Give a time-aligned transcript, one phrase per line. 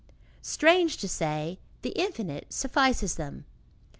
[0.41, 3.45] Strange to say, the infinite suffices them.